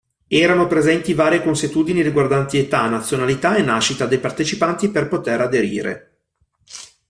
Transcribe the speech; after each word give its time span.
Erano 0.27 0.65
presenti 0.65 1.13
varie 1.13 1.43
consuetudini 1.43 2.01
riguardanti 2.01 2.57
età, 2.57 2.89
nazionalità 2.89 3.55
e 3.57 3.61
nascita 3.61 4.07
dei 4.07 4.17
partecipanti 4.17 4.89
per 4.89 5.07
poter 5.07 5.41
aderire. 5.41 6.21